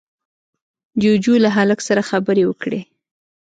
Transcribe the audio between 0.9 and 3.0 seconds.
جُوجُو له هلک سره خبرې وکړې.